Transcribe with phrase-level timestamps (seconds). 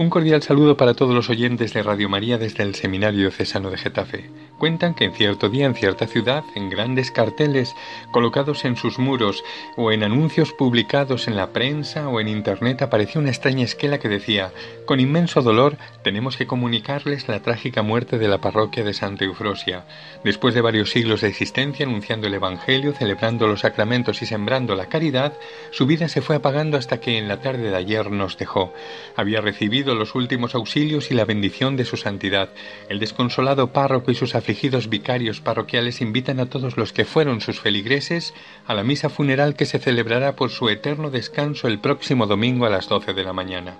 [0.00, 3.78] Un cordial saludo para todos los oyentes de Radio María desde el Seminario Cesano de
[3.78, 4.30] Getafe.
[4.56, 7.74] Cuentan que en cierto día en cierta ciudad, en grandes carteles
[8.12, 9.42] colocados en sus muros
[9.76, 14.08] o en anuncios publicados en la prensa o en Internet apareció una extraña esquela que
[14.08, 14.52] decía,
[14.86, 19.84] con inmenso dolor tenemos que comunicarles la trágica muerte de la parroquia de Santa Eufrosia.
[20.22, 24.86] Después de varios siglos de existencia anunciando el Evangelio, celebrando los sacramentos y sembrando la
[24.86, 25.32] caridad,
[25.72, 28.72] su vida se fue apagando hasta que en la tarde de ayer nos dejó.
[29.16, 32.50] Había recibido los últimos auxilios y la bendición de su santidad.
[32.88, 37.60] El desconsolado párroco y sus afligidos vicarios parroquiales invitan a todos los que fueron sus
[37.60, 38.34] feligreses
[38.66, 42.70] a la misa funeral que se celebrará por su eterno descanso el próximo domingo a
[42.70, 43.76] las doce de la mañana.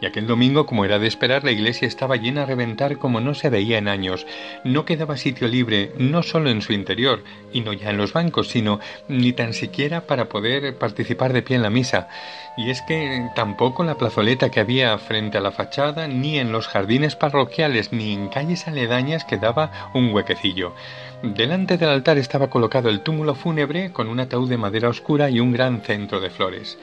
[0.00, 3.34] Y aquel domingo, como era de esperar, la iglesia estaba llena a reventar como no
[3.34, 4.26] se veía en años.
[4.62, 8.48] No quedaba sitio libre, no solo en su interior, y no ya en los bancos,
[8.48, 12.08] sino ni tan siquiera para poder participar de pie en la misa.
[12.56, 16.68] Y es que tampoco la plazoleta que había frente a la fachada, ni en los
[16.68, 20.74] jardines parroquiales, ni en calles aledañas quedaba un huequecillo.
[21.22, 25.40] Delante del altar estaba colocado el túmulo fúnebre con un ataúd de madera oscura y
[25.40, 26.78] un gran centro de flores.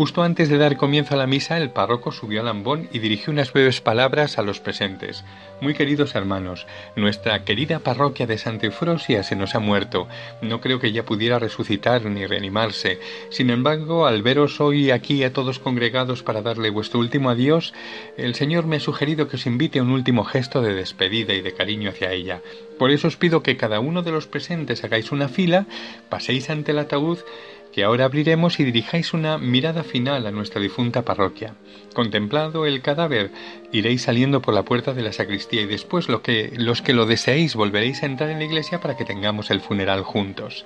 [0.00, 3.34] Justo antes de dar comienzo a la misa, el párroco subió al ambón y dirigió
[3.34, 5.26] unas breves palabras a los presentes.
[5.60, 10.08] Muy queridos hermanos, nuestra querida parroquia de Santa Eufrosia se nos ha muerto.
[10.40, 12.98] No creo que ya pudiera resucitar ni reanimarse.
[13.28, 17.74] Sin embargo, al veros hoy aquí a todos congregados para darle vuestro último adiós,
[18.16, 21.42] el Señor me ha sugerido que os invite a un último gesto de despedida y
[21.42, 22.40] de cariño hacia ella.
[22.78, 25.66] Por eso os pido que cada uno de los presentes hagáis una fila,
[26.08, 27.18] paséis ante el ataúd
[27.72, 31.54] que ahora abriremos y dirijáis una mirada final a nuestra difunta parroquia.
[31.94, 33.30] Contemplado el cadáver,
[33.72, 37.06] iréis saliendo por la puerta de la sacristía y después lo que, los que lo
[37.06, 40.64] deseéis volveréis a entrar en la iglesia para que tengamos el funeral juntos.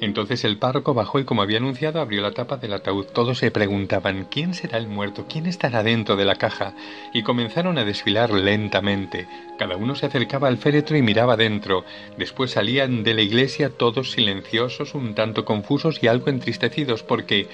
[0.00, 3.06] Entonces el párroco bajó y como había anunciado abrió la tapa del ataúd.
[3.06, 5.26] Todos se preguntaban ¿quién será el muerto?
[5.28, 6.74] ¿quién estará dentro de la caja?
[7.12, 9.26] Y comenzaron a desfilar lentamente.
[9.58, 11.84] Cada uno se acercaba al féretro y miraba dentro.
[12.18, 17.48] Después salían de la iglesia todos silenciosos, un tanto confusos y algo entristecidos porque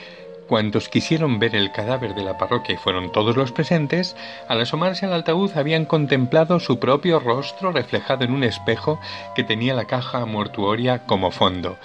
[0.51, 4.17] Cuantos quisieron ver el cadáver de la parroquia y fueron todos los presentes,
[4.49, 8.99] al asomarse al altaúd habían contemplado su propio rostro reflejado en un espejo
[9.37, 11.79] que tenía la caja mortuoria como fondo.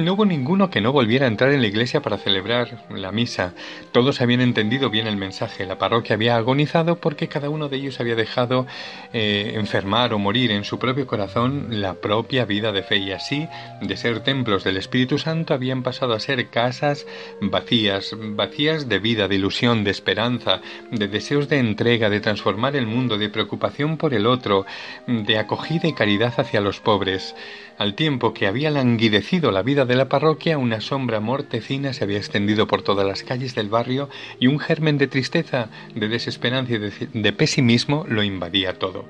[0.00, 3.52] No hubo ninguno que no volviera a entrar en la iglesia para celebrar la misa.
[3.92, 5.66] Todos habían entendido bien el mensaje.
[5.66, 8.66] La parroquia había agonizado porque cada uno de ellos había dejado
[9.12, 13.46] eh, enfermar o morir en su propio corazón la propia vida de fe y así,
[13.82, 17.06] de ser templos del Espíritu Santo, habían pasado a ser casas
[17.42, 22.86] vacías, vacías de vida, de ilusión, de esperanza, de deseos de entrega, de transformar el
[22.86, 24.64] mundo, de preocupación por el otro,
[25.06, 27.34] de acogida y caridad hacia los pobres.
[27.76, 32.66] Al tiempo que había languidecido la vida la parroquia, una sombra mortecina se había extendido
[32.66, 34.08] por todas las calles del barrio
[34.38, 39.04] y un germen de tristeza, de desesperanza y de, pesimismo lo invadía todo.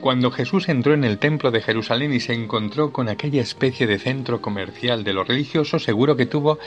[0.00, 3.98] Cuando Jesús entró en el templo de Jerusalén y se encontró con aquella especie de
[3.98, 6.58] centro comercial de lo religioso, seguro que tuvo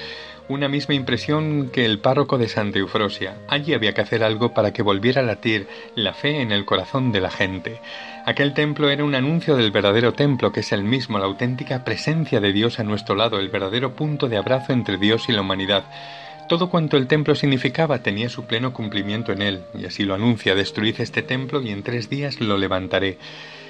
[0.50, 3.38] una misma impresión que el párroco de Santa Eufrosia.
[3.48, 7.12] Allí había que hacer algo para que volviera a latir la fe en el corazón
[7.12, 7.82] de la gente.
[8.28, 12.40] Aquel templo era un anuncio del verdadero templo, que es el mismo, la auténtica presencia
[12.40, 15.86] de Dios a nuestro lado, el verdadero punto de abrazo entre Dios y la humanidad.
[16.54, 20.54] Todo cuanto el templo significaba tenía su pleno cumplimiento en él, y así lo anuncia,
[20.54, 23.18] destruid este templo y en tres días lo levantaré.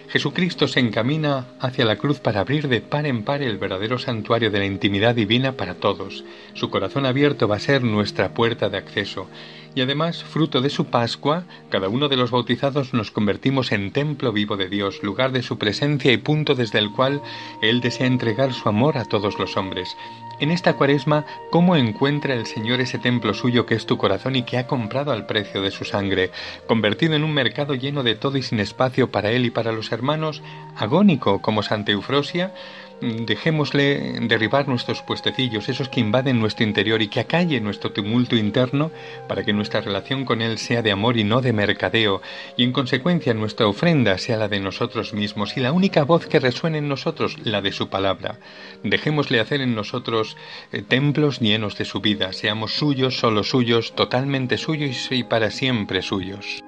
[0.10, 4.52] Jesucristo se encamina hacia la cruz para abrir de par en par el verdadero santuario
[4.52, 6.26] de la intimidad divina para todos.
[6.56, 9.30] Su corazón abierto va a ser nuestra puerta de acceso.
[9.76, 14.34] Y además, fruto de su Pascua, cada uno de los bautizados nos convertimos en templo
[14.34, 17.22] vivo de Dios, lugar de su presencia y punto desde el cual
[17.62, 19.96] Él desea entregar su amor a todos los hombres.
[20.40, 24.44] En esta cuaresma, ¿cómo encuentra el Señor ese templo suyo que es tu corazón y
[24.44, 26.32] que ha comprado al precio de su sangre,
[26.68, 29.92] convertido en un mercado lleno de todo y sin espacio para Él y para los
[29.92, 30.42] hermanos,
[30.76, 32.54] agónico como Santa Eufrosia?
[33.02, 38.92] Dejémosle derribar nuestros puestecillos, esos que invaden nuestro interior y que acalle nuestro tumulto interno
[39.28, 42.22] para que nuestra relación con Él sea de amor y no de mercadeo,
[42.58, 46.40] y en consecuencia nuestra ofrenda sea la de nosotros mismos y la única voz que
[46.40, 48.40] resuene en nosotros, la de su palabra.
[48.84, 50.38] Dejémosle hacer en nosotros
[50.72, 56.02] eh, templos llenos de su vida, seamos suyos, solo suyos, totalmente suyos y para siempre
[56.02, 56.64] suyos.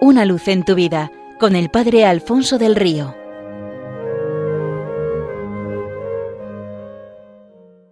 [0.00, 3.21] Una luz en tu vida con el Padre Alfonso del Río.